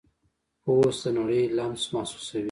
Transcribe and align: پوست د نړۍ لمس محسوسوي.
پوست 0.63 0.99
د 1.03 1.05
نړۍ 1.17 1.41
لمس 1.57 1.83
محسوسوي. 1.93 2.39